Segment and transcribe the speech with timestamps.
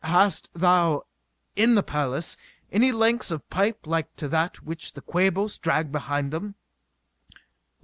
[0.03, 1.03] "Hast thou,
[1.55, 2.35] in the palace,
[2.71, 6.55] any lengths of pipe like to that which the Quabos drag behind them?"